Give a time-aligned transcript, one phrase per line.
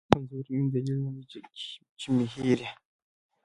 [0.13, 1.23] کمزوري مې دلیل ندی
[1.99, 2.71] چې مې هېر یې